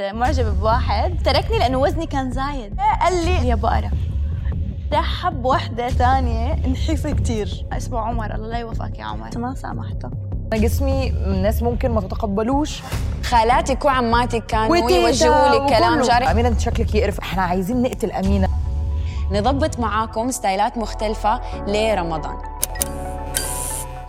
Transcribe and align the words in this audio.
معجب 0.00 0.60
بواحد. 0.60 1.22
تركني 1.24 1.58
لأنه 1.58 1.78
وزني 1.78 2.06
كان 2.06 2.30
زايد. 2.32 2.80
قال 3.00 3.24
لي 3.24 3.48
يا 3.48 3.54
بقرة 3.54 3.90
رح 4.92 5.22
حب 5.22 5.44
وحدة 5.44 5.88
ثانية. 5.88 6.66
نحيفة 6.66 7.10
كتير. 7.12 7.66
اسمه 7.72 8.00
عمر 8.00 8.34
الله 8.34 8.48
لا 8.48 8.58
يوفقك 8.58 8.98
يا 8.98 9.04
عمر. 9.04 9.38
ما 9.38 9.54
سامحته. 9.54 10.10
أنا 10.52 10.60
جسمي 10.60 11.08
الناس 11.08 11.62
ممكن 11.62 11.90
ما 11.90 12.00
تتقبلوش. 12.00 12.82
خالاتك 13.24 13.84
وعماتك 13.84 14.46
كانوا 14.46 14.76
يوجهوا 14.76 15.48
لك 15.48 15.76
كلام. 15.76 16.00
جارح 16.00 16.30
أمينة 16.30 16.48
أنت 16.48 16.60
شكلك 16.60 16.94
يقرف. 16.94 17.18
إحنا 17.18 17.42
عايزين 17.42 17.82
نقتل 17.82 18.12
أمينة. 18.12 18.48
نضبط 19.32 19.80
معاكم 19.80 20.30
ستايلات 20.30 20.78
مختلفة 20.78 21.40
لرمضان. 21.66 22.36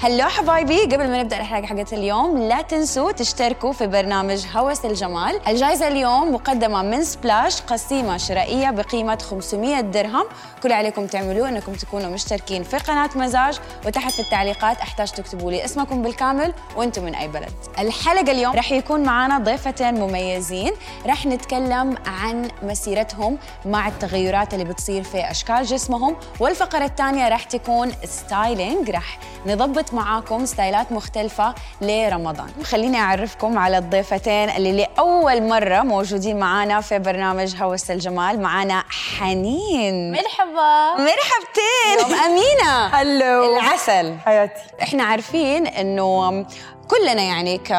هلو 0.01 0.27
حبايبي 0.27 0.81
قبل 0.81 1.09
ما 1.09 1.19
نبدأ 1.23 1.37
الحلقة 1.37 1.65
حقت 1.65 1.93
اليوم 1.93 2.37
لا 2.37 2.61
تنسوا 2.61 3.11
تشتركوا 3.11 3.71
في 3.71 3.87
برنامج 3.87 4.45
هوس 4.55 4.85
الجمال. 4.85 5.47
الجائزة 5.47 5.87
اليوم 5.87 6.33
مقدمة 6.33 6.81
من 6.81 7.03
سبلاش 7.03 7.61
قسيمة 7.61 8.17
شرائية 8.17 8.71
بقيمة 8.71 9.17
500 9.29 9.81
درهم. 9.81 10.25
كل 10.63 10.71
عليكم 10.71 11.07
تعملوه 11.07 11.49
إنكم 11.49 11.73
تكونوا 11.73 12.09
مشتركين 12.09 12.63
في 12.63 12.77
قناة 12.77 13.09
مزاج 13.15 13.59
وتحت 13.85 14.11
في 14.13 14.19
التعليقات 14.19 14.77
أحتاج 14.77 15.11
تكتبوا 15.11 15.51
لي 15.51 15.65
اسمكم 15.65 16.01
بالكامل 16.01 16.53
وأنتم 16.75 17.03
من 17.03 17.15
أي 17.15 17.27
بلد. 17.27 17.53
الحلقة 17.79 18.31
اليوم 18.31 18.55
رح 18.55 18.71
يكون 18.71 19.03
معنا 19.03 19.37
ضيفتين 19.37 19.99
مميزين. 19.99 20.71
رح 21.05 21.25
نتكلم 21.25 21.95
عن 22.05 22.47
مسيرتهم 22.63 23.37
مع 23.65 23.87
التغيرات 23.87 24.53
اللي 24.53 24.65
بتصير 24.65 25.03
في 25.03 25.31
أشكال 25.31 25.63
جسمهم 25.63 26.15
والفقرة 26.39 26.85
الثانية 26.85 27.29
رح 27.29 27.43
تكون 27.43 27.91
styling. 28.05 28.89
رح 28.89 29.19
نضبط 29.45 29.88
معاكم 29.93 30.45
ستايلات 30.45 30.91
مختلفة 30.91 31.55
لرمضان. 31.81 32.49
خليني 32.63 32.97
أعرفكم 32.97 33.57
على 33.57 33.77
الضيفتين 33.77 34.49
اللي 34.49 34.71
لأول 34.71 35.43
مرة 35.43 35.81
موجودين 35.81 36.39
معانا 36.39 36.81
في 36.81 36.99
برنامج 36.99 37.55
هوس 37.61 37.91
الجمال. 37.91 38.41
معانا 38.41 38.83
حنين. 38.89 40.11
مرحبا. 40.11 40.91
مرحبتين. 40.93 41.99
يوم 41.99 42.19
أمينة. 42.19 42.87
هلو. 42.95 43.57
العسل. 43.57 44.15
حياتي. 44.25 44.61
إحنا 44.81 45.03
عارفين 45.03 45.67
إنه 45.67 46.45
كلنا 46.89 47.21
يعني 47.21 47.57
ك... 47.57 47.73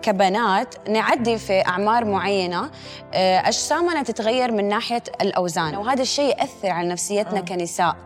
كبنات 0.00 0.88
نعدي 0.88 1.38
في 1.38 1.66
أعمار 1.66 2.04
معينة 2.04 2.70
آه، 3.14 3.38
أجسامنا 3.38 4.02
تتغير 4.02 4.52
من 4.52 4.68
ناحية 4.68 5.02
الأوزان 5.20 5.76
وهذا 5.76 6.02
الشيء 6.02 6.28
يأثر 6.38 6.70
على 6.70 6.88
نفسيتنا 6.88 7.40
كنساء. 7.40 7.96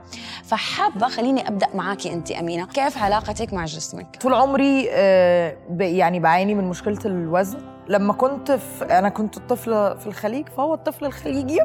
فحابة 0.44 1.08
خليني 1.08 1.48
أبدأ 1.48 1.66
معاكي 1.74 2.12
أنت 2.12 2.30
أمينة. 2.30 2.66
كيف 2.66 3.02
علاقتك 3.02 3.52
مع 3.52 3.64
جسمك؟ 3.64 4.16
طول 4.20 4.34
عمري 4.34 4.88
آه، 4.91 5.56
يعني 5.80 6.20
بعاني 6.20 6.54
من 6.54 6.64
مشكلة 6.64 6.98
الوزن. 7.04 7.58
لما 7.88 8.12
كنت 8.12 8.52
في 8.52 8.84
أنا 8.84 9.08
كنت 9.08 9.36
الطفل 9.36 9.98
في 9.98 10.06
الخليج 10.06 10.48
فهو 10.48 10.74
الطفل 10.74 11.04
الخليجي 11.04 11.58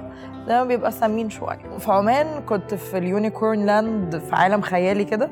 دايما 0.47 0.63
بيبقى 0.63 0.91
سمين 0.91 1.29
شوية. 1.29 1.77
في 1.79 1.91
عمان 1.91 2.41
كنت 2.41 2.73
في 2.73 2.97
ال 2.97 3.06
unicorn 3.06 3.65
land 3.65 4.17
في 4.17 4.35
عالم 4.35 4.61
خيالي 4.61 5.05
كده. 5.05 5.29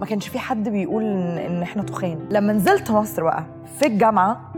ما 0.00 0.06
كانش 0.06 0.28
في 0.28 0.38
حد 0.38 0.68
بيقول 0.68 1.02
ان, 1.02 1.38
إن 1.38 1.62
إحنا 1.62 1.82
تخان. 1.82 2.18
لما 2.30 2.52
نزلت 2.52 2.90
مصر 2.90 3.22
بقى 3.22 3.44
في 3.78 3.86
الجامعة 3.86 4.52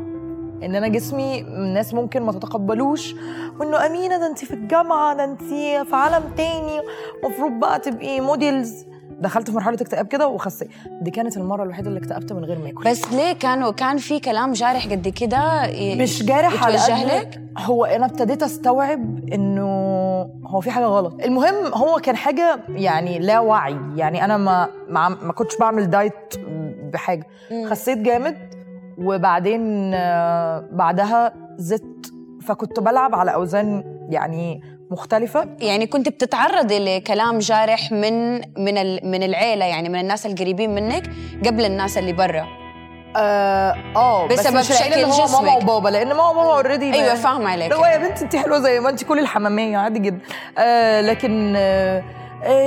إن 0.62 0.74
أنا 0.74 0.88
جسمي 0.88 1.40
الناس 1.40 1.94
ممكن 1.94 2.22
ما 2.22 2.32
تتقبلوش 2.32 3.14
وإنه 3.60 3.86
أمينة 3.86 4.18
ده 4.18 4.26
انت 4.26 4.38
في 4.44 4.54
الجامعة 4.54 5.16
ده 5.16 5.24
انت 5.24 5.42
في 5.88 5.96
عالم 5.96 6.24
تاني 6.36 6.80
المفروض 7.24 7.52
بقى 7.52 7.78
تبقي 7.78 8.20
models 8.20 8.86
دخلت 9.20 9.50
في 9.50 9.56
مرحلة 9.56 9.74
اكتئاب 9.74 10.06
كده 10.06 10.28
وخسيت 10.28 10.68
دي 11.02 11.10
كانت 11.10 11.36
المرة 11.36 11.62
الوحيدة 11.62 11.88
اللي 11.88 12.00
اكتئبت 12.00 12.32
من 12.32 12.44
غير 12.44 12.58
ما 12.58 12.68
آكل. 12.70 12.90
بس 12.90 13.12
ليه 13.12 13.32
كانوا 13.32 13.70
كان 13.70 13.96
في 13.96 14.20
كلام 14.20 14.52
جارح 14.52 14.86
قد 14.86 15.08
كده 15.08 15.70
مش 15.98 16.22
جارح 16.22 16.64
على 16.64 16.76
قد 16.78 17.06
لك؟ 17.06 17.40
هو 17.58 17.84
أنا 17.84 18.06
ابتديت 18.06 18.42
أستوعب 18.42 19.28
إنه 19.32 19.89
هو 20.46 20.60
في 20.60 20.70
حاجة 20.70 20.84
غلط. 20.84 21.22
المهم 21.24 21.74
هو 21.74 21.98
كان 21.98 22.16
حاجة 22.16 22.60
يعني 22.68 23.18
لا 23.18 23.40
وعي. 23.40 23.76
يعني 23.96 24.24
أنا 24.24 24.36
ما 24.36 24.68
ما, 24.88 25.08
ما 25.08 25.32
كنتش 25.32 25.56
بعمل 25.56 25.90
دايت 25.90 26.14
بحاجة. 26.92 27.26
خسيت 27.70 27.98
جامد 27.98 28.36
وبعدين 28.98 29.94
آه، 29.94 30.64
بعدها 30.72 31.32
زدت. 31.56 32.12
فكنت 32.42 32.80
بلعب 32.80 33.14
على 33.14 33.34
أوزان 33.34 33.84
يعني 34.10 34.62
مختلفة. 34.90 35.48
يعني 35.60 35.86
كنت 35.86 36.08
بتتعرضي 36.08 36.78
لكلام 36.78 37.38
جارح 37.38 37.92
من 37.92 38.34
من 38.38 38.74
من 39.10 39.22
العيلة 39.22 39.64
يعني 39.64 39.88
من 39.88 40.00
الناس 40.00 40.26
القريبين 40.26 40.74
منك 40.74 41.10
قبل 41.46 41.64
الناس 41.64 41.98
اللي 41.98 42.12
برا. 42.12 42.59
آه 43.16 43.76
آه، 43.96 44.26
بس 44.26 44.40
بسبب 44.40 44.56
مش 44.56 44.70
لأن 44.70 44.90
شكل 44.92 45.04
هو 45.04 45.26
ماما. 45.42 45.56
وبابا 45.56 45.88
لأن 45.88 46.08
ماما 46.08 46.28
وبابا 46.30 46.52
اوريدي 46.54 46.94
أيوه 46.94 47.14
فاهمة 47.14 47.50
عليك. 47.50 47.72
هو 47.72 47.84
يا 47.86 47.96
بنتي 47.98 48.24
انت 48.24 48.36
حلوة 48.36 48.58
زي 48.58 48.80
ما 48.80 48.88
انت 48.90 49.04
كل 49.04 49.18
الحمامية 49.18 49.78
عادي 49.78 49.98
جدا. 49.98 50.20
آه 50.58 51.00
لكن 51.00 51.54
آه 51.56 52.02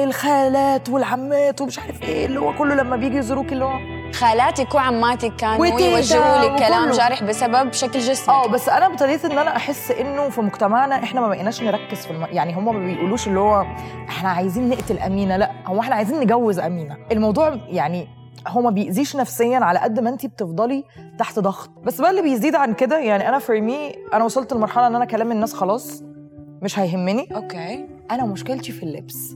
الخالات 0.03 0.89
والعمات 0.89 1.61
ومش 1.61 1.79
عارف 1.79 2.01
إيه 2.03 2.25
اللي 2.25 2.39
هو 2.39 2.53
كله 2.53 2.75
لما 2.75 2.95
بيجي 2.95 3.17
يزوروك 3.17 3.51
اللي 3.51 3.65
هو 3.65 3.73
خالاتك 4.13 4.75
وعماتك 4.75 5.35
كانوا 5.35 5.65
يوجهوا 5.65 6.37
لك 6.45 6.59
كلام. 6.67 6.91
جارح 6.91 7.23
بسبب 7.23 7.73
شكل 7.73 7.99
جسمك. 7.99 8.29
آه 8.29 8.47
بس 8.47 8.69
أنا 8.69 8.85
ابتديت 8.85 9.25
إن 9.25 9.37
أنا 9.37 9.55
أحس 9.55 9.91
إنه 9.91 10.29
في 10.29 10.41
مجتمعنا 10.41 10.95
إحنا 11.03 11.21
ما 11.21 11.27
بقيناش 11.27 11.61
نركز 11.63 12.05
في 12.05 12.11
الم... 12.11 12.27
يعني 12.31 12.53
هم 12.53 12.65
ما 12.65 12.85
بيقولوش 12.93 13.27
اللي 13.27 13.39
هو 13.39 13.65
إحنا 14.09 14.29
عايزين 14.29 14.69
نقتل 14.69 14.99
أمينة 14.99 15.37
لأ 15.37 15.51
هو 15.65 15.79
إحنا 15.79 15.95
عايزين 15.95 16.19
نجوز 16.19 16.59
أمينة. 16.59 16.97
الموضوع 17.11 17.57
يعني 17.69 18.07
هو 18.47 18.61
ما 18.61 18.69
بيأذيش 18.69 19.15
نفسيا 19.15 19.57
على 19.57 19.79
قد 19.79 19.99
ما 19.99 20.09
انت 20.09 20.25
بتفضلي 20.25 20.83
تحت 21.19 21.39
ضغط. 21.39 21.69
بس 21.83 22.01
بقى 22.01 22.09
اللي 22.09 22.21
بيزيد 22.21 22.55
عن 22.55 22.73
كده 22.73 22.99
يعني 22.99 23.29
أنا 23.29 23.39
for 23.39 23.61
me 23.61 23.91
أنا 24.13 24.23
وصلت 24.25 24.53
لمرحلة 24.53 24.87
إن 24.87 24.95
أنا 24.95 25.05
كلام 25.05 25.31
الناس 25.31 25.53
خلاص 25.53 26.03
مش 26.61 26.79
هيهمني. 26.79 27.27
okay. 27.35 27.85
أنا 28.11 28.25
مشكلتي 28.25 28.71
في 28.71 28.83
اللبس. 28.83 29.35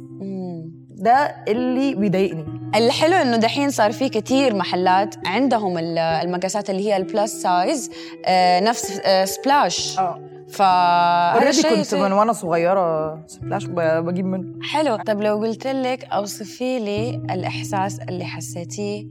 ده 0.89 1.35
اللي 1.47 1.95
بيضايقني. 1.95 2.45
الحلو 2.75 3.13
إنه 3.15 3.37
دحين 3.37 3.69
صار 3.69 3.91
في 3.91 4.09
كتير 4.09 4.55
محلات 4.55 5.15
عندهم 5.27 5.77
ال- 5.77 5.97
المقاسات 5.97 6.69
اللي 6.69 6.87
هي 6.87 6.97
ال 6.97 7.06
plus 7.06 7.41
size 7.41 7.91
آه 8.25 8.59
نفس 8.59 9.01
سبلاش 9.25 9.99
آه. 9.99 10.19
ف 10.49 10.61
أوريدي 10.61 11.63
كنت 11.63 11.95
من 11.95 12.11
وأنا 12.11 12.33
صغيرة 12.33 13.19
سبلاش 13.27 13.65
بجيب 13.65 14.25
منه. 14.25 14.61
حلو. 14.61 14.95
طب 14.95 15.21
لو 15.21 15.37
قلت 15.37 15.67
لك 15.67 16.03
أوصفي 16.03 16.79
لي 16.79 17.15
الإحساس 17.15 17.99
اللي 17.99 18.25
حسيتيه 18.25 19.07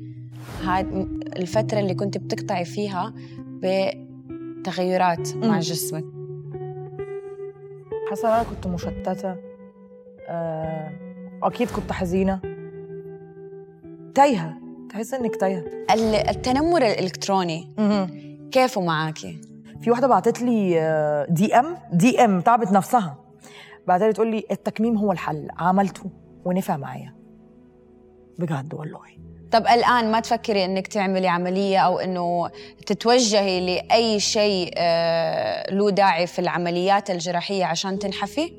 هاد 0.64 0.86
الفترة 1.36 1.78
اللي 1.80 1.94
كنت 1.94 2.18
بتقطعي 2.18 2.64
فيها 2.64 3.14
بتغيرات 3.48 5.36
مع. 5.36 5.58
جسمك. 5.60 6.04
حاسة 8.10 8.28
أنا 8.36 8.42
كنت 8.42 8.66
مشتتة 8.66 9.36
آه، 10.28 10.90
أكيد 11.42 11.70
كنت 11.70 11.92
حزينة. 11.92 12.40
تايهة. 14.14 14.54
تحس 14.90 15.14
إنك 15.14 15.36
تايهة. 15.36 15.64
ال- 15.94 16.28
التنمر 16.28 16.82
الإلكتروني 16.82 17.68
كيفه 18.52 18.80
معاكي؟ 18.80 19.40
في 19.80 19.90
واحدة 19.90 20.06
بعتت 20.06 20.42
لي 20.42 21.26
دي 21.30 21.54
ام 21.54 21.76
دي 21.92 22.24
ام 22.24 22.40
تعبت 22.40 22.72
نفسها 22.72 23.16
بعتت 23.86 24.04
لي 24.04 24.12
تقول 24.12 24.30
لي 24.30 24.44
التكميم 24.50 24.96
هو 24.96 25.12
الحل 25.12 25.48
عملته 25.58 26.10
ونفع 26.44 26.76
معايا 26.76 27.14
بجد 28.38 28.74
والله 28.74 29.16
طب 29.52 29.66
الآن 29.66 30.12
ما 30.12 30.20
تفكري 30.20 30.64
إنك 30.64 30.86
تعملي 30.86 31.28
عملية 31.28 31.78
أو 31.78 31.98
إنه 31.98 32.48
تتوجهي 32.86 33.60
لأي 33.60 34.20
شيء 34.20 34.70
آه، 34.76 35.74
له 35.74 35.90
داعي 35.90 36.26
في 36.26 36.38
العمليات 36.38 37.10
الجراحية 37.10 37.64
عشان 37.64 37.98
تنحفي؟ 37.98 38.52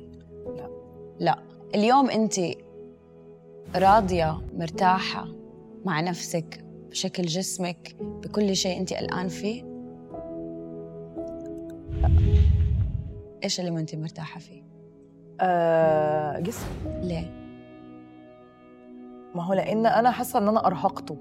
لا. 0.56 0.70
لا 1.20 1.38
اليوم 1.74 2.10
أنت 2.10 2.34
راضية 3.76 4.40
مرتاحة 4.56 5.28
مع 5.84 6.00
نفسك 6.00 6.64
بشكل 6.90 7.22
جسمك 7.22 7.96
بكل 8.00 8.56
شيء 8.56 8.80
أنت 8.80 8.92
الآن 8.92 9.28
فيه؟ 9.28 9.67
لا 12.02 12.10
إيش 13.44 13.60
اللي 13.60 13.70
ما 13.70 13.80
أنت 13.80 13.94
مرتاحة 13.94 14.40
فيه؟ 14.40 14.62
آه 15.40 16.38
جسم 16.40 16.66
ليه؟ 17.02 17.30
ما 19.34 19.42
هو 19.44 19.52
لأن 19.54 19.86
أنا 19.86 20.10
حاسة 20.10 20.38
إن 20.38 20.48
أنا 20.48 20.66
أرهقته 20.66 21.16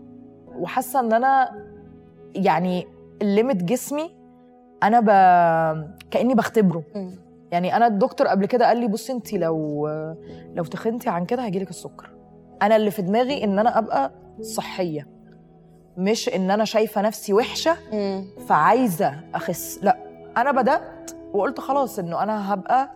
وحاسة 0.47 0.99
إن 0.99 1.13
أنا 1.13 1.49
يعني 2.35 2.87
الليمت 3.21 3.63
جسمي 3.63 4.15
أنا 4.83 4.99
ب... 4.99 5.07
كأني 6.11 6.35
بختبره 6.35 6.83
مم. 6.95 7.11
يعني 7.51 7.75
أنا 7.75 7.87
الدكتور 7.87 8.27
قبل 8.27 8.45
كده 8.45 8.67
قال 8.67 8.77
لي 8.77 8.87
بصي 8.87 9.13
أنت 9.13 9.33
لو 9.33 9.87
لو 10.55 10.63
تخنتي 10.63 11.09
عن 11.09 11.25
كده 11.25 11.45
هيجيلك 11.45 11.69
السكر 11.69 12.09
أنا 12.61 12.75
اللي 12.75 12.91
في 12.91 13.01
دماغي 13.01 13.43
إن 13.43 13.59
أنا 13.59 13.77
أبقى 13.77 14.11
صحية 14.41 15.07
مش 15.97 16.29
إن 16.29 16.51
أنا 16.51 16.65
شايفة 16.65 17.01
نفسي 17.01 17.33
وحشة 17.33 17.77
مم. 17.93 18.25
فعايزة 18.47 19.13
أخس 19.35 19.79
لأ 19.83 19.97
أنا 20.37 20.51
بدأت 20.51 21.11
وقلت 21.33 21.59
خلاص 21.59 21.99
إنه 21.99 22.23
أنا 22.23 22.53
هبقى 22.53 22.91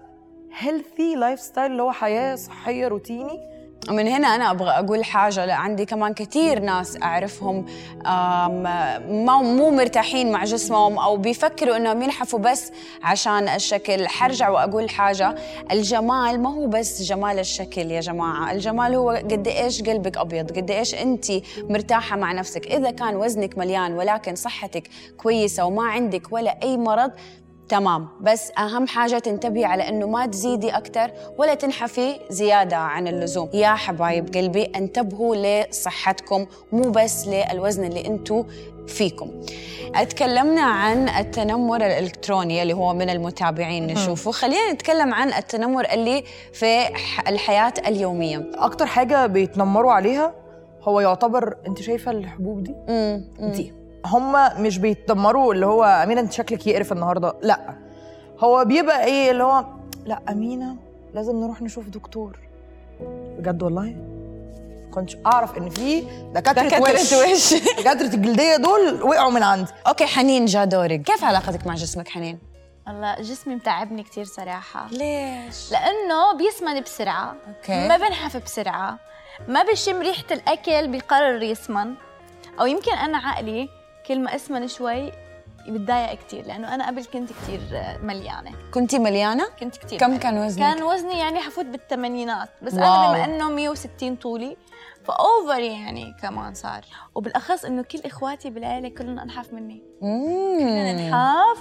healthy 0.58 1.16
lifestyle 1.16 1.72
اللي 1.72 1.84
هو 1.84 1.92
حياة 1.92 2.36
صحية 2.36 2.88
روتيني. 2.88 3.40
ومن 3.90 4.08
هنا 4.08 4.36
أنا 4.36 4.52
أبغى 4.52 4.70
أقول 4.70 5.04
حاجة 5.04 5.54
عندي 5.54 5.86
كمان 5.86 6.14
كثير 6.14 6.60
ناس 6.60 6.98
أعرفهم 7.04 7.66
ما 8.06 9.42
مو 9.42 9.70
مرتاحين 9.72 10.32
مع 10.32 10.44
جسمهم 10.44 11.00
أو 11.00 11.18
بيفكروا 11.18 11.78
إنهم 11.78 12.02
ينحفوا 12.02 12.40
بس 12.40 12.72
عشان 13.04 13.50
الشكل. 13.50 14.08
حرجع 14.08 14.50
وأقول 14.50 14.90
حاجة 14.90 15.36
الجمال 15.72 16.42
ما 16.42 16.54
هو 16.54 16.68
بس 16.68 17.02
جمال 17.02 17.40
الشكل 17.40 17.92
يا 17.92 18.02
جماعة. 18.02 18.52
الجمال 18.52 18.96
هو 18.96 19.10
قد 19.10 19.48
إيش 19.48 19.82
قلبك 19.82 20.18
أبيض 20.18 20.52
قد 20.58 20.72
إيش 20.72 20.96
أنت 20.96 21.26
مرتاحة 21.70 22.18
مع 22.18 22.32
نفسك. 22.32 22.68
إذا 22.68 22.92
كان 22.92 23.16
وزنك 23.16 23.58
مليان 23.58 23.94
ولكن 23.94 24.36
صحتك 24.36 24.90
كويسة 25.18 25.66
وما 25.66 25.84
عندك 25.84 26.32
ولا 26.32 26.58
أي 26.64 26.78
مرض 26.78 27.12
تمام. 27.72 28.08
بس 28.22 28.52
أهم 28.58 28.88
حاجة 28.88 29.20
تنتبهي 29.20 29.66
على 29.66 29.90
أنه 29.90 30.08
ما 30.08 30.26
تزيدي 30.26 30.70
أكثر 30.70 31.12
ولا 31.38 31.54
تنحفي 31.54 32.20
زيادة 32.30 32.78
عن 32.78 33.08
اللزوم. 33.08 33.50
يا 33.54 33.68
حبايب 33.68 34.36
قلبي 34.36 34.64
انتبهوا 34.64 35.36
لصحتكم 35.36 36.46
مو 36.72 36.92
بس 36.92 37.28
للوزن 37.28 37.84
اللي 37.84 38.08
أنتوا 38.08 38.44
فيكم. 38.88 39.32
اتكلمنا 39.96 40.62
عن 40.62 41.10
التنمر 41.10 41.76
الإلكتروني 41.76 42.62
اللي 42.62 42.74
هو 42.74 42.94
من 42.94 43.10
المتابعين 43.10 43.88
نشوفه. 43.88 44.32
خلينا 44.32 44.72
نتكلم 44.72 45.14
عن 45.14 45.34
التنمر 45.34 45.86
اللي 45.94 46.24
في 46.54 46.88
الحياة 47.28 47.74
اليومية. 47.88 48.52
أكتر 48.54 48.86
حاجة 48.86 49.26
بيتنمروا 49.26 49.92
عليها 49.92 50.34
هو 50.82 51.00
يعتبر 51.00 51.58
أنت 51.68 51.82
شايفة 51.82 52.12
الحبوب 52.12 52.64
دي؟ 52.64 52.76
دي. 53.40 53.81
هم 54.06 54.62
مش 54.62 54.78
بيتدمروا 54.78 55.54
اللي 55.54 55.66
هو 55.66 55.84
أمينة 55.84 56.22
أنت 56.22 56.32
شكلك 56.34 56.68
يقرف 56.68 56.92
النهارده. 56.92 57.34
لا. 57.42 57.76
هو 58.40 58.66
بيبقى 58.66 59.06
إيه 59.06 59.32
اللي 59.32 59.44
هو 59.44 59.66
لا 60.06 60.20
أمينة 60.30 60.76
لازم 61.14 61.36
نروح 61.36 61.62
نشوف 61.62 61.88
دكتور. 61.88 62.40
بجد 63.38 63.64
والله؟ 63.64 63.96
كنتش 64.94 65.18
أعرف 65.26 65.58
إن 65.58 65.70
في 65.70 66.02
دكاترة, 66.34 66.64
دكاترة 66.68 66.94
وش, 66.94 67.14
وش. 67.54 67.54
دكاترة 67.80 68.16
الجلدية 68.16 68.56
دول 68.56 69.04
وقعوا 69.04 69.32
من 69.32 69.44
عندي 69.44 69.72
okay 69.88 70.06
حنين 70.06 70.46
جا 70.46 70.66
دورك. 70.66 71.02
كيف 71.02 71.24
علاقتك 71.24 71.68
مع 71.68 71.76
جسمك 71.76 72.08
حنين؟ 72.08 72.40
والله 72.88 73.16
جسمي 73.16 73.56
متعبني 73.56 74.04
كثير 74.04 74.26
صراحة. 74.26 74.88
ليش؟ 74.92 75.72
لأنه 75.72 76.34
بيسمن 76.38 76.82
بسرعة. 76.82 77.36
okay. 77.48 77.88
ما 77.88 77.98
بنحف 77.98 78.38
بسرعة. 78.38 79.00
ما 79.48 79.64
بشم 79.64 80.00
ريحة 80.02 80.24
الأكل 80.32 80.88
بيقرر 80.88 81.42
يسمن. 81.42 81.94
أو 82.60 82.66
يمكن 82.66 82.92
أنا 82.92 83.18
عقلي 83.18 83.70
كل 84.08 84.20
ما 84.20 84.36
اسمن 84.36 84.68
شوي 84.68 85.12
بتضايق 85.68 86.14
كثير 86.14 86.46
لأنه 86.46 86.76
أنا 86.76 86.88
قبل 86.88 87.06
كنت 87.06 87.30
كثير 87.30 87.60
مليانة. 88.04 88.52
كنتي 88.74 89.00
مليانة؟ 89.00 89.48
كنت 89.60 89.78
كثير 89.78 90.00
كم 90.00 90.18
كان 90.18 90.38
وزنك؟ 90.38 90.60
كان 90.60 90.84
وزني 90.84 91.20
يعني 91.20 91.40
حأفوت 91.40 91.66
بالثمانينات 91.66 92.50
بس 92.62 92.74
wow. 92.74 92.84
أنا 92.84 93.14
بما 93.14 93.26
إنه 93.26 93.50
160 93.50 94.16
طولي 94.16 94.58
ف 95.04 95.15
over 95.15 95.60
يعني 95.60 96.16
كمان 96.22 96.54
صار. 96.54 96.86
وبالأخص 97.16 97.66
إنه 97.66 97.82
كل 97.82 98.00
إخواتي 98.06 98.50
بالعيلة 98.50 98.90
كلهم 98.90 99.20
انحف 99.20 99.54
مني. 99.54 99.84
كلنا 100.00 101.10
نحاف 101.10 101.60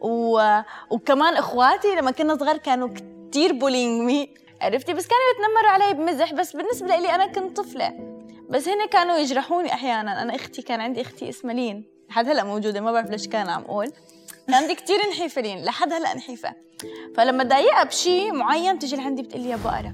و... 0.00 0.60
وكمان 0.90 1.36
إخواتي 1.36 1.94
لما 1.94 2.10
كنا 2.10 2.36
صغار 2.36 2.56
كانوا 2.56 2.88
كثير 3.30 3.52
bullying 3.52 4.02
me 4.02 4.34
عرفتي؟ 4.60 4.92
بس 4.92 5.06
كانوا 5.06 5.22
يتنمروا 5.34 5.70
علي 5.70 5.94
بمزح 5.94 6.32
بس 6.32 6.56
بالنسبة 6.56 6.96
لي 6.96 7.14
أنا 7.14 7.26
كنت 7.26 7.56
طفلة. 7.56 8.11
بس 8.52 8.68
هن 8.68 8.86
كانوا 8.86 9.16
يجرحوني 9.16 9.72
أحيانا. 9.72 10.22
أنا 10.22 10.34
أختي 10.34 10.62
كان 10.62 10.80
عندي 10.80 11.00
أختي 11.00 11.28
اسمها 11.28 11.54
لين. 11.54 11.84
لحد 12.10 12.28
هلأ 12.28 12.44
موجودة 12.44 12.80
ما 12.80 12.92
بعرف 12.92 13.10
ليش 13.10 13.28
كان 13.28 13.48
عم 13.48 13.62
أقول. 13.62 13.92
كان 14.46 14.54
عندي 14.54 14.74
كثير 14.74 14.96
نحيفه 15.10 15.40
لين 15.40 15.64
لحد 15.64 15.92
هلأ 15.92 16.14
نحيفه 16.14 16.54
فلما 17.16 17.44
ضايقها 17.44 17.84
بشيء 17.84 18.32
معين 18.32 18.76
بتجي 18.76 18.96
لعندي 18.96 19.22
بتقول 19.22 19.42
لي 19.42 19.50
يا 19.50 19.56
بقره 19.56 19.92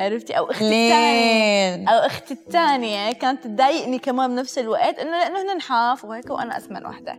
عرفتي؟ 0.00 0.38
أو 0.38 0.50
أختي 0.50 0.64
الثانية. 0.64 1.88
أو 1.88 1.98
أختي 2.06 2.34
الثانية 2.34 3.12
كانت 3.12 3.44
تضايقني 3.44 3.98
كمان 3.98 4.30
بنفس 4.30 4.58
الوقت 4.58 4.98
إنه 4.98 5.10
لأنه 5.10 5.42
هن 5.42 5.56
نحاف 5.56 6.04
وهيك 6.04 6.30
وأنا 6.30 6.56
أسمن 6.56 6.86
وحدة. 6.86 7.18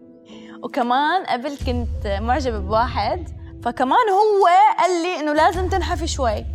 وكمان 0.64 1.26
قبل 1.26 1.58
كنت 1.58 2.08
معجبة 2.22 2.60
بواحد 2.60 3.28
فكمان 3.64 4.10
هو 4.10 4.48
قال 4.78 5.04
لي 5.04 5.20
إنه 5.20 5.34
لازم 5.34 5.70
تنحفي 5.70 6.08
شوي. 6.08 6.46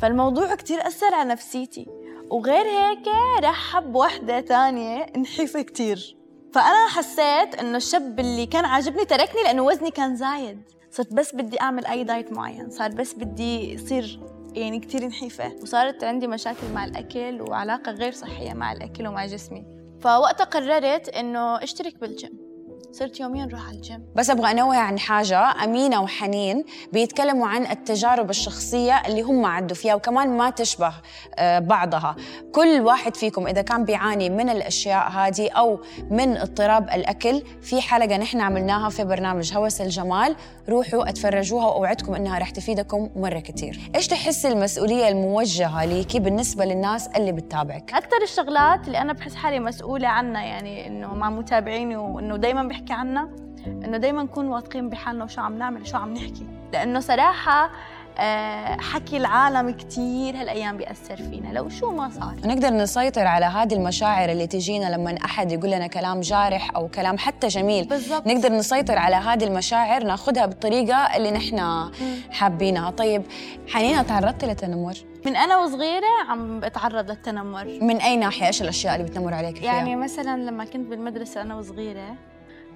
فالموضوع 0.00 0.54
كتير 0.54 0.86
أثر 0.86 1.14
على 1.14 1.28
نفسيتي. 1.28 1.95
وغير 2.30 2.66
هيك 2.66 3.08
رحب 3.42 3.92
بوحدة 3.92 4.40
تانية 4.40 5.06
نحيفة 5.18 5.62
كتير. 5.62 6.16
فأنا 6.52 6.86
حسيت 6.88 7.54
إنه 7.54 7.76
الشاب 7.76 8.20
اللي 8.20 8.46
كان 8.46 8.64
عاجبني 8.64 9.04
تركني 9.04 9.42
لأنه 9.42 9.62
وزني 9.62 9.90
كان 9.90 10.16
زايد. 10.16 10.62
صرت 10.90 11.12
بس 11.12 11.34
بدي 11.34 11.60
أعمل 11.60 11.86
أي 11.86 12.04
diet 12.04 12.32
معين. 12.32 12.70
صار 12.70 12.90
بس 12.90 13.14
بدي 13.14 13.72
يصير 13.72 14.20
يعني 14.52 14.80
كتير 14.80 15.06
نحيفة. 15.06 15.52
وصارت 15.62 16.04
عندي 16.04 16.26
مشاكل 16.26 16.72
مع 16.74 16.84
الأكل 16.84 17.42
وعلاقة 17.42 17.92
غير 17.92 18.12
صحية 18.12 18.52
مع 18.52 18.72
الأكل 18.72 19.06
ومع 19.06 19.26
جسمي. 19.26 19.66
فوقتها 20.00 20.44
قررت 20.44 21.08
إنه 21.08 21.62
أشترك 21.62 22.00
بالجيم. 22.00 22.45
صرت 22.92 23.20
يوميا 23.20 23.44
نروح 23.46 23.68
على 23.68 23.76
الجيم. 23.76 24.06
بس 24.14 24.30
أبغى 24.30 24.50
أنوه 24.50 24.76
عن 24.76 24.98
حاجة. 24.98 25.64
أمينة 25.64 26.02
وحنين 26.02 26.64
بيتكلموا 26.92 27.48
عن 27.48 27.66
التجارب 27.66 28.30
الشخصية 28.30 29.02
اللي 29.06 29.22
هم 29.22 29.46
عدوا 29.46 29.76
فيها 29.76 29.94
وكمان 29.94 30.36
ما 30.36 30.50
تشبه 30.50 30.92
آه، 31.34 31.58
بعضها. 31.58 32.16
كل 32.52 32.80
واحد 32.80 33.16
فيكم 33.16 33.46
إذا 33.46 33.62
كان 33.62 33.84
بيعاني 33.84 34.30
من 34.30 34.48
الأشياء 34.48 35.10
هذه 35.10 35.50
أو 35.50 35.80
من 36.10 36.36
اضطراب 36.36 36.88
الأكل 36.88 37.42
في 37.62 37.80
حلقة 37.80 38.16
نحن 38.16 38.40
عملناها 38.40 38.88
في 38.88 39.04
برنامج 39.04 39.56
هوس 39.56 39.80
الجمال. 39.80 40.36
روحوا 40.68 41.08
اتفرجوها 41.08 41.66
وأوعدكم 41.66 42.14
إنها 42.14 42.38
رح 42.38 42.50
تفيدكم 42.50 43.10
مرة 43.16 43.38
كثير 43.38 43.90
إيش 43.94 44.06
تحسي 44.06 44.48
المسؤولية 44.48 45.08
الموجهة 45.08 45.84
ليكي 45.84 46.18
بالنسبة 46.18 46.64
للناس 46.64 47.08
اللي 47.08 47.32
بتتابعك؟ 47.32 47.94
أكثر 47.94 48.22
الشغلات 48.22 48.86
اللي 48.86 48.98
أنا 48.98 49.12
بحس 49.12 49.34
حالي 49.34 49.60
مسؤولة 49.60 50.08
عنها 50.08 50.42
يعني 50.42 50.86
إنه 50.86 51.14
مع 51.14 51.30
متابعيني 51.30 51.96
وإنه 51.96 52.36
دائما 52.36 52.65
بحكي 52.68 52.92
عنها 52.92 53.28
إنه 53.66 53.96
دائما 53.96 54.22
نكون 54.22 54.48
واثقين 54.48 54.88
بحالنا 54.88 55.24
وشو 55.24 55.40
عم 55.40 55.58
نعمل 55.58 55.82
وشو 55.82 55.96
عم 55.96 56.14
نحكي. 56.14 56.46
لأنه 56.72 57.00
صراحة 57.00 57.70
آه، 58.18 58.76
حكي 58.80 59.16
العالم 59.16 59.70
كتير 59.70 60.36
هالأيام 60.36 60.76
بيأثر 60.76 61.16
فينا. 61.16 61.52
لو 61.52 61.68
شو 61.68 61.90
ما 61.90 62.10
صار. 62.10 62.34
نقدر 62.44 62.70
نسيطر 62.70 63.26
على 63.26 63.44
هذه 63.44 63.74
المشاعر 63.74 64.28
اللي 64.28 64.46
تجينا 64.46 64.96
لما 64.96 65.16
أحد 65.24 65.52
يقول 65.52 65.70
لنا 65.70 65.86
كلام 65.86 66.20
جارح 66.20 66.76
أو 66.76 66.88
كلام 66.88 67.18
حتى 67.18 67.48
جميل. 67.48 67.84
بالضبط. 67.84 68.26
نقدر 68.26 68.52
نسيطر 68.52 68.98
على 68.98 69.16
هذه 69.16 69.44
المشاعر 69.44 70.04
ناخذها 70.04 70.46
بالطريقة 70.46 70.96
اللي 70.96 71.30
نحن 71.30 71.90
حابينها. 72.30 72.90
طيب 72.90 73.22
حنينة 73.68 74.02
تعرضت 74.02 74.44
للتنمر؟ 74.44 74.94
من 75.26 75.36
أنا 75.36 75.56
وصغيرة 75.56 76.06
عم 76.28 76.60
بتعرض 76.60 77.10
للتنمر. 77.10 77.78
من 77.80 77.96
أي 77.96 78.16
ناحية؟ 78.16 78.46
إيش 78.46 78.62
الأشياء 78.62 78.96
اللي 78.96 79.06
بتنمر 79.06 79.34
عليك 79.34 79.56
فيها؟ 79.56 79.72
يعني 79.72 79.96
مثلا 79.96 80.36
لما 80.36 80.64
كنت 80.64 80.86
بالمدرسة 80.86 81.42
أنا 81.42 81.56
وصغيرة 81.56 82.14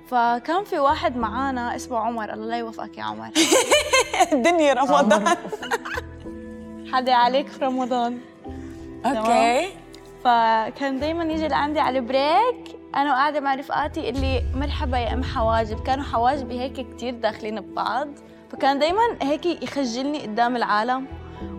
فكان 0.08 0.64
في 0.64 0.78
واحد 0.78 1.16
معانا 1.16 1.76
اسمه 1.76 1.98
عمر. 1.98 2.32
الله 2.32 2.46
لا 2.46 2.56
يوفقك 2.56 2.98
يا 2.98 3.02
عمر. 3.02 3.28
الدنيا 4.32 4.72
رمضان. 4.74 5.36
حدا 6.92 7.12
عليك 7.12 7.48
في 7.48 7.64
رمضان. 7.64 8.18
okay. 9.06 9.68
فكان 10.24 11.00
دايما 11.00 11.24
يجي 11.24 11.48
لعندي 11.48 11.80
على 11.80 11.98
ال 11.98 12.11
break 12.11 12.76
أنا 12.96 13.10
وقاعدة 13.12 13.40
مع 13.40 13.54
رفقاتي 13.54 14.08
اللي 14.08 14.42
مرحبا 14.54 14.98
يا 14.98 15.12
أم 15.12 15.22
حواجب. 15.22 15.82
كانوا 15.82 16.04
حواجبي 16.04 16.60
هيك 16.60 16.94
كتير 16.94 17.14
داخلين 17.14 17.60
ببعض. 17.60 18.08
فكان 18.52 18.78
دايما 18.78 19.02
هيك 19.22 19.46
يخجلني 19.46 20.22
قدام 20.22 20.56
العالم 20.56 21.06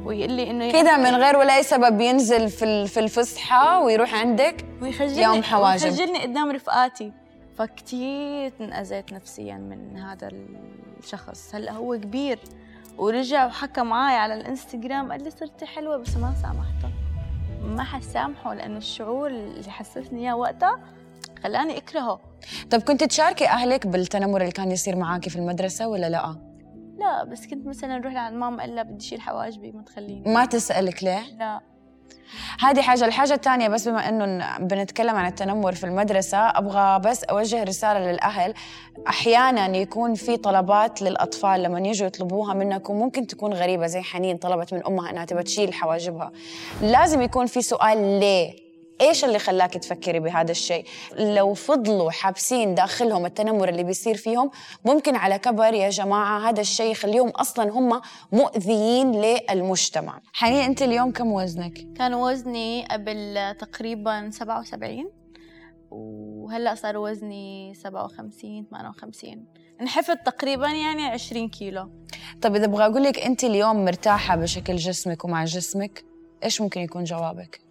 ويقول 0.05 0.31
لي 0.31 0.51
إنه 0.51 0.71
كده 0.71 0.97
من 0.97 1.15
غير 1.15 1.37
ولا 1.37 1.57
أي 1.57 1.63
سبب 1.63 2.01
ينزل 2.01 2.49
في 2.49 2.87
في 2.87 2.99
الفسحة 2.99 3.79
ويروح 3.79 4.15
عندك 4.15 4.65
ويخجلني 4.81 5.21
يا 5.21 5.27
أم 5.33 5.43
حواجب. 5.43 5.85
ويخجلني 5.85 6.21
قدام 6.23 6.51
رفقاتي. 6.51 7.11
فكتير 7.61 8.53
انأذيت 8.61 9.13
نفسيا 9.13 9.55
من 9.55 9.97
هذا 9.97 10.29
الشخص. 10.99 11.55
هلأ 11.55 11.71
هو 11.71 11.95
كبير 11.95 12.39
ورجع 12.97 13.45
وحكى 13.45 13.81
معي 13.81 14.15
على 14.15 14.33
الإنستغرام 14.33 15.11
قال 15.11 15.23
لي 15.23 15.29
صرتي 15.31 15.65
حلوة 15.65 15.97
بس 15.97 16.17
ما 16.17 16.33
سامحته. 16.41 16.89
ما 17.63 17.83
حسامحه 17.83 18.53
لأنه 18.53 18.77
الشعور 18.77 19.29
اللي 19.29 19.71
حسسني 19.71 20.21
إياه 20.21 20.35
وقتها 20.35 20.79
خلاني 21.43 21.77
أكرهه. 21.77 22.19
طب 22.71 22.81
كنت 22.81 23.03
تشاركي 23.03 23.47
أهلك 23.47 23.87
بالتنمر 23.87 24.41
اللي 24.41 24.51
كان 24.51 24.71
يصير 24.71 24.95
معاكي 24.95 25.29
في 25.29 25.35
المدرسة 25.35 25.87
ولا 25.87 26.09
لا؟ 26.09 26.35
لا 26.97 27.23
بس 27.23 27.47
كنت 27.47 27.67
مثلا 27.67 27.95
أروح 27.95 28.13
لعند 28.13 28.35
ماما 28.35 28.63
أقول 28.63 28.75
لها 28.75 28.83
بدي 28.83 28.97
أشيل 28.97 29.21
حواجبي 29.21 29.71
ما 29.71 29.81
تخليني. 29.81 30.33
ما 30.33 30.45
تسألك 30.45 31.03
ليه؟ 31.03 31.21
لا. 31.37 31.61
هذه 32.59 32.81
حاجة 32.81 33.05
الحاجة 33.05 33.33
الثانية 33.33 33.67
بس 33.67 33.87
بما 33.87 34.09
إنه 34.09 34.57
بنتكلم 34.57 35.15
عن 35.15 35.27
التنمر 35.27 35.71
في 35.71 35.83
المدرسة 35.83 36.37
أبغى 36.37 36.99
بس 36.99 37.23
أوجه 37.23 37.63
رسالة 37.63 38.11
للأهل. 38.11 38.53
أحيانا 39.07 39.77
يكون 39.77 40.13
في 40.13 40.37
طلبات 40.37 41.01
للأطفال 41.01 41.63
لما 41.63 41.79
يجوا 41.79 42.07
يطلبوها 42.07 42.53
منكم 42.53 42.95
ممكن 42.95 43.27
تكون 43.27 43.53
غريبة 43.53 43.87
زي 43.87 44.01
حنين 44.01 44.37
طلبت 44.37 44.73
من 44.73 44.85
أمها 44.87 45.09
إنها 45.09 45.25
تبى 45.25 45.43
تشيل 45.43 45.73
حواجبها. 45.73 46.31
لازم 46.81 47.21
يكون 47.21 47.45
في 47.45 47.61
سؤال 47.61 48.19
ليه؟ 48.19 48.60
إيش 49.01 49.25
اللي 49.25 49.39
خلاك 49.39 49.73
تفكري 49.73 50.19
بهذا 50.19 50.51
الشيء؟ 50.51 50.85
لو 51.15 51.53
فضلوا 51.53 52.11
حابسين 52.11 52.75
داخلهم 52.75 53.25
التنمر 53.25 53.69
اللي 53.69 53.83
بيصير 53.83 54.17
فيهم 54.17 54.51
ممكن 54.85 55.15
على 55.15 55.39
كبر 55.39 55.73
يا 55.73 55.89
جماعة 55.89 56.49
هذا 56.49 56.61
الشيء 56.61 56.91
يخليهم 56.91 57.29
أصلا 57.29 57.71
هم 57.71 58.01
مؤذيين 58.31 59.11
للمجتمع. 59.11 60.21
حنين 60.33 60.61
أنت 60.61 60.81
اليوم 60.81 61.11
كم 61.11 61.31
وزنك؟ 61.31 61.93
كان 61.97 62.13
وزني 62.13 62.85
قبل 62.85 63.55
تقريبا 63.59 64.29
77 64.29 65.11
وهلأ 65.91 66.75
صار 66.75 66.97
وزني 66.97 67.73
57 67.73 68.65
58 68.71 69.45
انحفظ 69.81 70.15
تقريبا 70.25 70.67
يعني 70.67 71.05
20 71.05 71.49
كيلو. 71.49 71.89
طيب 72.41 72.55
إذا 72.55 72.65
أبغى 72.65 72.85
أقول 72.85 73.03
لك 73.03 73.19
أنت 73.19 73.43
اليوم 73.43 73.85
مرتاحة 73.85 74.35
بشكل 74.35 74.75
جسمك 74.75 75.25
ومع 75.25 75.45
جسمك 75.45 76.03
إيش 76.43 76.61
ممكن 76.61 76.81
يكون 76.81 77.03
جوابك؟ 77.03 77.70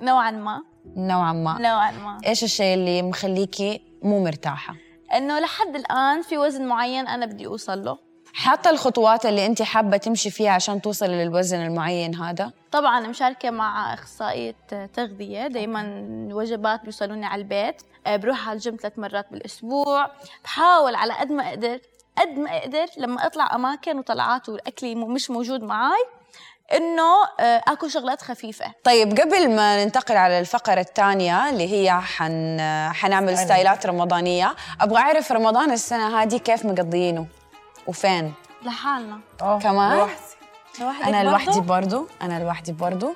نوعا 0.00 0.30
ما. 0.30 0.62
نوعا 0.96 1.32
ما. 1.32 1.58
نوعا 1.60 1.90
ما. 1.90 2.18
إيش 2.26 2.44
الشيء 2.44 2.74
اللي 2.74 3.02
مخليكي 3.02 3.82
مو 4.02 4.24
مرتاحة؟ 4.24 4.74
إنه 5.14 5.40
لحد 5.40 5.76
الآن 5.76 6.22
في 6.22 6.38
وزن 6.38 6.66
معين 6.66 7.06
أنا 7.06 7.26
بدي 7.26 7.46
أوصل 7.46 7.84
له. 7.84 7.98
حاطة 8.34 8.70
الخطوات 8.70 9.26
اللي 9.26 9.46
أنت 9.46 9.62
حابة 9.62 9.96
تمشي 9.96 10.30
فيها 10.30 10.50
عشان 10.50 10.80
توصلي 10.82 11.24
للوزن 11.24 11.66
المعين 11.66 12.14
هذا؟ 12.14 12.52
طبعا 12.72 13.00
مشاركة 13.00 13.50
مع 13.50 13.94
أخصائية 13.94 14.54
تغذية. 14.94 15.46
دايما 15.46 16.08
وجبات 16.32 16.82
بيوصلوني 16.82 17.26
على 17.26 17.42
البيت. 17.42 17.82
آه، 18.06 18.16
بروح 18.16 18.48
على 18.48 18.56
الجيم 18.56 18.76
ثلاث 18.76 18.98
مرات 18.98 19.26
بالأسبوع. 19.30 20.10
بحاول 20.44 20.94
على 20.94 21.12
قد 21.12 21.32
ما 21.32 21.48
أقدر 21.48 21.78
قد 22.18 22.38
ما 22.38 22.56
أقدر 22.56 22.86
لما 22.98 23.26
أطلع 23.26 23.54
أماكن 23.54 23.98
وطلعات 23.98 24.48
والأكل 24.48 24.96
مو- 24.96 25.06
مش 25.06 25.30
موجود 25.30 25.62
معاي 25.62 26.04
إنه 26.72 27.24
آه، 27.40 27.62
آكل 27.68 27.90
شغلات 27.90 28.22
خفيفة. 28.22 28.64
طيب 28.84 29.20
قبل 29.20 29.56
ما 29.56 29.84
ننتقل 29.84 30.16
على 30.16 30.38
الفقرة 30.40 30.80
الثانية 30.80 31.50
اللي 31.50 31.72
هي 31.72 32.00
حن 32.00 32.60
حنعمل 32.92 33.38
ستايلات 33.38 33.86
رمضانية 33.86 34.54
أبغى 34.80 34.98
أعرف 34.98 35.32
رمضان 35.32 35.70
السنة 35.70 36.22
هذه 36.22 36.36
كيف 36.36 36.64
مقضيينه؟ 36.64 37.26
وفين؟ 37.86 38.34
لحالنا. 38.62 39.20
كمان؟ 39.38 39.98
لوحدي. 39.98 40.20
برضو؟ 40.80 41.30
لوحدي 41.30 41.60
برضو؟ 41.60 42.06
أنا 42.22 42.38
لوحدي 42.44 42.72
برضو. 42.72 43.14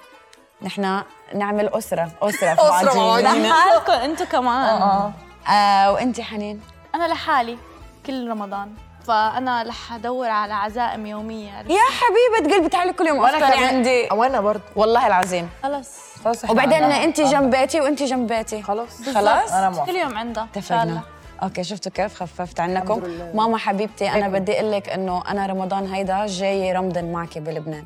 نحن 0.62 1.02
نعمل 1.34 1.68
أسرة 1.68 2.10
أسرة 2.22 2.54
في 2.54 2.68
بعضينا 2.68 3.48
لحالكم 3.48 3.92
أنتوا 3.92 4.26
كمان. 4.26 4.82
آه 4.82 5.12
آه 5.48 5.92
وأنت 5.92 6.20
حنين؟ 6.20 6.60
أنا 6.94 7.04
لحالي 7.08 7.58
كل 8.06 8.30
رمضان. 8.30 8.74
فأنا 9.06 9.62
رح 9.62 9.92
أدور 9.92 10.28
على 10.28 10.54
عزائم 10.54 11.06
يومية. 11.06 11.52
عرفت؟ 11.52 11.70
يا 11.70 11.80
حبيبة 12.00 12.54
قلبي 12.54 12.68
تعالي 12.68 12.92
كل 12.92 13.06
يوم 13.06 13.26
كمان- 13.28 13.52
عندي. 13.52 14.08
وأنا 14.12 14.40
برضه. 14.40 14.62
والله 14.76 15.06
العظيم. 15.06 15.48
خلص 15.62 15.88
خلاص 16.24 16.44
إحنا 16.44 16.52
وبعدين 16.52 16.82
أنت 16.84 17.20
جنب 17.20 17.50
بيتي 17.56 17.80
وأنت 17.80 18.02
جنب 18.02 18.26
بيتي 18.32 18.62
خلاص. 18.62 19.02
خلاص؟ 19.14 19.52
أنا 19.52 19.84
كل 19.86 19.96
يوم 19.96 20.18
عندها. 20.18 20.48
اتفقنا. 20.52 21.00
okay 21.42 21.64
شفتوا 21.64 21.92
كيف؟ 21.92 22.22
خففت 22.22 22.60
عنكم. 22.60 23.02
ماما 23.34 23.58
حبيبتي 23.58 24.10
أنا 24.10 24.28
بدي 24.28 24.52
أقول 24.60 24.72
لك 24.72 24.88
إنه 24.88 25.22
أنا 25.28 25.46
رمضان 25.46 25.86
هيدا 25.94 26.26
جاي 26.26 26.72
رمضان 26.72 27.12
معك 27.12 27.38
بلبنان. 27.38 27.84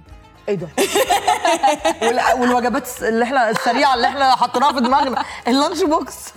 إيه 0.48 0.54
ده؟ 0.54 0.68
وال- 2.02 2.40
والوجبات 2.40 2.88
اللي 3.02 3.24
إحنا 3.24 3.50
السريعة 3.50 3.94
اللي 3.94 4.06
إحنا 4.08 4.30
حطيناها 4.30 4.72
في 4.72 4.80
دماغنا. 4.80 5.24
ال 5.48 5.54
lunch 5.54 5.82
box. 5.82 6.32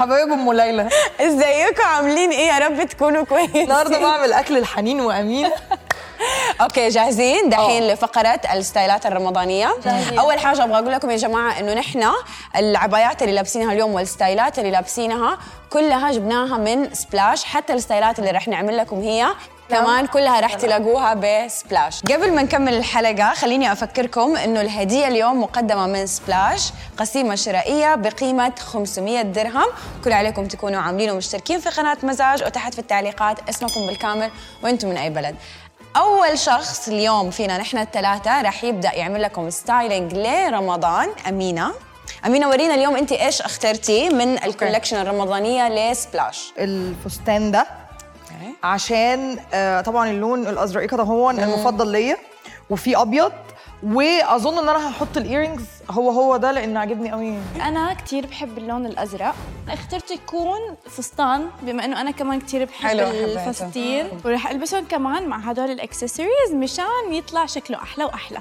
حبايب 0.00 0.32
أم 0.32 0.52
ليلى. 0.52 0.88
إزيكم؟ 1.20 1.82
عاملين 1.84 2.30
إيه؟ 2.30 2.48
يا 2.48 2.58
رب 2.58 2.84
تكونوا 2.88 3.24
كويسين. 3.24 3.62
النهارده 3.62 3.98
بعمل 3.98 4.32
أكل 4.32 4.56
لحنين 4.56 5.00
وأمينة. 5.00 5.50
okay 6.60 6.88
جاهزين؟ 6.88 7.48
دحين 7.48 7.88
لفقره 7.88 8.40
ال 8.54 8.61
style 8.61 8.99
ات 8.99 9.06
الرمضانية. 9.06 9.74
جاهزين. 9.84 10.18
أول 10.18 10.38
حاجة 10.38 10.64
أبغى 10.64 10.78
أقول 10.78 10.92
لكم 10.92 11.10
يا 11.10 11.16
جماعة 11.16 11.60
إنه 11.60 11.74
نحن 11.74 12.10
العبايات 12.56 13.22
اللي 13.22 13.34
لابسينها 13.34 13.72
اليوم 13.72 13.94
وال 13.94 14.10
style 14.10 14.50
ات 14.50 14.58
اللي 14.58 14.70
لابسينها 14.70 15.38
كلها 15.70 16.12
جبناها 16.12 16.58
من 16.58 16.94
سبلاش. 16.94 17.44
حتى 17.44 17.72
ال 17.72 17.79
style 17.79 18.11
ات 18.11 18.18
اللي 18.18 18.30
رح 18.30 18.48
نعمل 18.48 18.76
لكم 18.76 19.00
هي 19.00 19.26
كمان 19.70 20.06
كلها 20.06 20.40
رح 20.40 20.54
تلاقوها 20.54 21.14
بسبلاش. 21.14 22.02
قبل 22.02 22.34
ما 22.34 22.42
نكمل 22.42 22.74
الحلقة 22.74 23.34
خليني 23.34 23.72
أفكركم 23.72 24.36
أنه 24.36 24.60
الهدية 24.60 25.08
اليوم 25.08 25.42
مقدمة 25.42 25.86
من 25.86 26.06
سبلاش. 26.06 26.72
قسيمة 26.96 27.34
شرائية 27.34 27.94
بقيمة 27.94 28.52
500 28.58 29.22
درهم. 29.22 29.66
كل 30.04 30.12
عليكم 30.12 30.46
تكونوا 30.46 30.80
عاملين 30.80 30.97
like 30.97 31.10
ومشتركين 31.10 31.60
في 31.60 31.68
قناة 31.68 31.96
مزاج 32.02 32.42
وتحت 32.44 32.74
في 32.74 32.78
التعليقات. 32.78 33.48
اسمكم 33.48 33.86
بالكامل 33.86 34.30
وإنتم 34.62 34.88
من 34.88 34.96
أي 34.96 35.10
بلد. 35.10 35.36
أول 35.96 36.38
شخص 36.38 36.88
اليوم 36.88 37.30
فينا 37.30 37.58
نحن 37.58 37.78
الثلاثة. 37.78 38.42
رح 38.42 38.64
يبدأ 38.64 38.94
يعمل 38.94 39.22
لكم 39.22 39.50
styling 39.50 40.14
لرمضان 40.14 41.08
أمينة. 41.28 41.72
أمينة 42.26 42.48
ورينا 42.48 42.74
اليوم 42.74 42.96
أنت 42.96 43.12
إيش 43.12 43.42
اخترتي 43.42 44.08
من 44.08 44.44
ال 44.44 44.49
collection 44.49 44.96
الرمضانية 44.96 45.68
لسبلاش. 45.68 46.52
الفستان 46.58 47.50
ده 47.50 47.79
عشان 48.62 49.38
آه، 49.54 49.80
طبعا 49.80 50.10
اللون 50.10 50.46
الأزرق 50.46 50.86
كده 50.86 51.02
هو 51.02 51.30
المفضل 51.30 51.88
ليا 51.88 52.16
وفي 52.70 52.96
أبيض 52.96 53.32
وأظن 53.82 54.58
إن 54.58 54.68
أنا 54.68 54.90
هحط 54.90 55.16
ال 55.16 55.21
earrings 55.21 55.64
هو 55.90 56.10
هو 56.10 56.36
ده 56.36 56.52
لأن 56.52 56.76
عاجبني 56.76 57.12
قوي. 57.12 57.34
أنا 57.62 57.94
كتير 57.94 58.26
بحب 58.26 58.58
اللون 58.58 58.86
الأزرق. 58.86 59.34
اخترت 59.68 60.10
يكون 60.10 60.58
فستان 60.90 61.48
بما 61.62 61.84
إنه 61.84 62.00
أنا 62.00 62.10
كمان 62.10 62.40
كتير 62.40 62.64
بحب. 62.64 62.98
الفساتين 62.98 64.08
ورح 64.24 64.50
ألبسهم 64.50 64.84
كمان 64.84 65.28
مع 65.28 65.38
هدول 65.38 65.70
الأكسسوارز 65.70 66.52
مشان 66.52 67.12
يطلع 67.12 67.46
شكله 67.46 67.82
أحلى 67.82 68.04
وأحلى. 68.04 68.38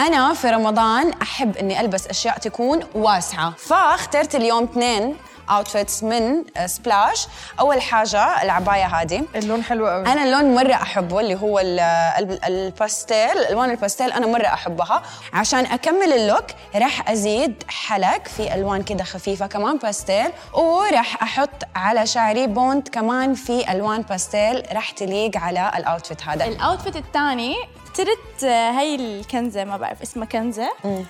أنا 0.00 0.34
في 0.34 0.50
رمضان 0.50 1.10
أحب 1.22 1.56
إني 1.56 1.80
ألبس 1.80 2.06
أشياء 2.06 2.38
تكون 2.38 2.80
واسعة. 2.94 3.50
فاخترت 3.56 4.34
اليوم 4.34 4.62
اثنين 4.64 5.16
outfits 5.50 6.02
من 6.02 6.44
سبلاش 6.66 7.26
أول 7.60 7.82
حاجة 7.82 8.42
العباية 8.42 8.84
هذه. 8.86 9.22
اللون 9.36 9.62
حلو 9.62 9.86
قوي 9.88 10.06
أنا 10.12 10.24
اللون 10.24 10.54
مرة 10.54 10.72
أحبه 10.74 11.20
اللي 11.20 11.34
هو 11.34 11.58
ال- 11.58 11.80
ال- 11.80 12.44
الباستيل 12.44 13.38
ألوان 13.50 13.70
الباستيل 13.70 14.12
أنا 14.12 14.26
مرة 14.26 14.46
أحبها. 14.46 15.02
عشان 15.32 15.66
أكمل 15.66 16.12
ال 16.12 16.18
look 16.18 16.44
راح 16.76 17.10
أزيد 17.10 17.62
حلق 17.68 18.28
في 18.28 18.54
ألوان 18.54 18.82
كده 18.82 19.04
خفيفة 19.04 19.46
كمان 19.46 19.76
باستيل 19.78 20.30
وراح 20.52 21.22
أحط 21.22 21.50
على 21.76 22.06
شعري 22.06 22.46
بونت 22.46 22.88
كمان 22.88 23.34
في 23.34 23.72
ألوان 23.72 24.02
باستيل 24.02 24.62
راح 24.72 24.90
تليق 24.90 25.36
على 25.36 25.72
ال 25.76 25.83
outfit 25.83 26.22
هذا. 26.22 26.44
ال 26.44 26.51
outfit 26.51 26.96
الثاني 26.96 27.54
اخترت 27.86 28.44
آه، 28.44 28.70
هاي 28.70 28.94
الكنزة 28.94 29.64
ما 29.64 29.76
بعرف 29.76 30.02
اسمها 30.02 30.26
كنزة. 30.26 30.68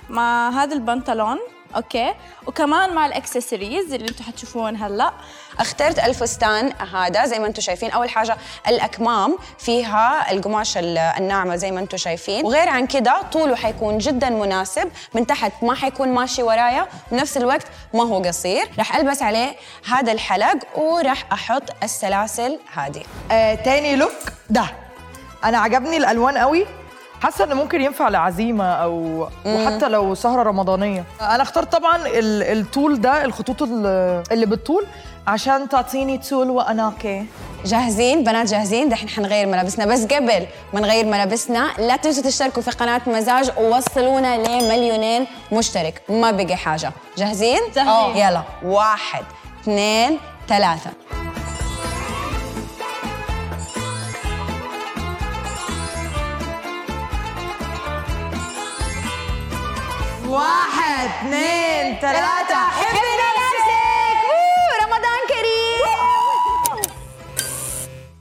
مع 0.09 0.51
هذا 0.51 0.75
البنطلون. 0.75 1.39
okay. 1.77 2.15
وكمان 2.47 2.95
مع 2.95 3.07
الأكسسوارز 3.07 3.93
اللي 3.93 4.09
أنتم 4.09 4.25
حتشوفون 4.25 4.77
هلأ 4.77 5.13
اخترت 5.59 5.99
الفستان 5.99 6.73
هذا 6.95 7.27
زي 7.27 7.39
ما 7.39 7.47
أنتم 7.47 7.61
شايفين. 7.63 7.91
أول 7.91 8.11
حاجة 8.11 8.37
الأكمام 8.69 9.37
فيها 9.59 10.33
القماش 10.33 10.79
ال- 10.79 10.99
الناعمة 10.99 11.57
زي 11.57 11.71
ما 11.71 11.81
أنتم 11.81 11.97
شايفين. 11.97 12.45
وغير 12.47 12.69
عن 12.69 12.87
كده 12.87 13.23
طوله 13.33 13.57
حيكون 13.57 13.99
جدا 13.99 14.31
مناسب 14.31 14.91
من 15.15 15.27
تحت 15.27 15.53
ما 15.63 15.75
حيكون 15.75 16.09
ماشي 16.09 16.43
ورايا 16.43 16.87
بنفس 17.13 17.37
الوقت 17.37 17.67
ما 17.95 18.03
هو 18.03 18.23
قصير. 18.23 18.69
راح 18.79 18.97
ألبس 18.97 19.23
عليه 19.23 19.57
هذا 19.89 20.13
الحلق 20.13 20.79
وراح 20.79 21.33
أحط 21.33 21.63
السلاسل 21.83 22.59
هذه. 22.75 23.03
آه 23.33 23.55
تاني 23.55 23.97
لوك 23.97 24.13
ده. 24.51 24.65
أنا 25.45 25.59
عجبني 25.59 25.97
الألوان 25.97 26.39
قوي. 26.39 26.67
حاسة 27.25 27.45
ان 27.45 27.55
ممكن 27.55 27.81
ينفع 27.81 28.09
لعزيمة 28.09 28.65
أو 28.65 29.29
وحتى 29.47 29.89
لو 29.89 30.15
سهرة 30.15 30.43
رمضانية. 30.43 31.05
أنا 31.21 31.43
اخترت 31.43 31.73
طبعا 31.73 31.97
ال- 31.97 32.59
الطول 32.59 33.01
ده 33.01 33.25
الخطوط 33.25 33.63
ال- 33.63 34.23
اللي 34.33 34.47
بالطول 34.47 34.87
عشان 35.27 35.69
تعطيني 35.69 36.19
طول 36.19 36.51
واناقه 36.51 37.25
جاهزين؟ 37.65 38.25
بنات 38.25 38.47
جاهزين؟ 38.49 38.89
دحين 38.89 39.09
حنغير 39.09 39.47
ملابسنا. 39.47 39.87
بس 39.87 40.05
قبل 40.05 40.47
ما 40.73 40.81
نغير 40.81 41.05
ملابسنا 41.05 41.71
لا 41.79 41.97
تنسوا 41.97 42.23
تشتركوا 42.23 42.63
في 42.63 42.71
قناة 42.71 43.01
مزاج 43.07 43.51
ووصلونا 43.59 44.37
لمليونين 44.37 45.27
مشترك. 45.53 46.03
ما 46.09 46.31
بقي 46.31 46.57
حاجة. 46.57 46.93
جاهزين؟ 47.19 47.61
جاهزين. 47.75 47.89
آه. 47.89 48.17
يلا. 48.17 48.43
واحد 48.65 49.25
اثنين 49.63 50.19
ثلاثة. 50.49 50.91
واحد 60.35 61.09
اثنين 61.09 62.01
ثلاثة. 62.01 62.55
حبي 62.55 62.99
نفسك. 63.21 64.19
رمضان 64.83 65.21
كريم. 65.29 66.83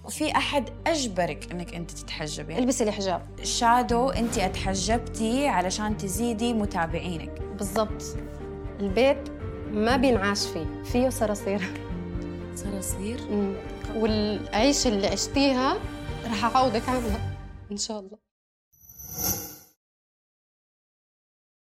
وفي 0.04 0.38
أحد 0.38 0.70
أجبرك 0.88 1.52
إنك 1.52 1.76
أنت 1.76 1.92
تتحجبي؟ 1.92 2.58
البسي 2.58 2.84
الحجاب. 2.84 3.28
شادو 3.44 4.10
أنت 4.10 4.38
أتحجبتي 4.38 5.48
علشان 5.48 5.98
تزيدي 5.98 6.54
متابعينك. 6.54 7.42
بالضبط. 7.42 8.04
البيت 8.80 9.30
ما 9.72 9.96
بينعاش 9.96 10.46
فيه 10.46 10.84
فيه 10.84 11.10
صراصير. 11.10 11.74
صراصير. 12.56 13.20
والعيش 13.96 14.88
اللي 14.88 15.08
عشتيها 15.08 15.78
رح 16.26 16.56
أعوضك 16.56 16.90
عنها 16.90 17.20
إن 17.72 17.78
شاء 17.78 18.00
الله. 18.00 18.18